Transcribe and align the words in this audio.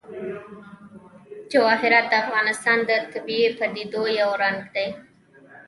جواهرات 1.51 2.05
د 2.09 2.13
افغانستان 2.23 2.77
د 2.89 2.91
طبیعي 3.13 3.49
پدیدو 3.57 4.03
یو 4.19 4.29
رنګ 4.43 4.59
دی. 4.75 4.87